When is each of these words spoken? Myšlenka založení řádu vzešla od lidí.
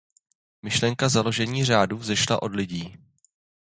Myšlenka 0.61 1.09
založení 1.09 1.65
řádu 1.65 1.97
vzešla 1.97 2.41
od 2.41 2.55
lidí. 2.55 2.95